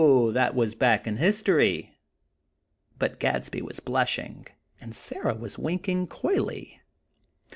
[0.31, 1.93] That was back in history!"
[2.97, 4.47] but Gadsby was blushing,
[4.79, 6.81] and Sarah was winking, coyly.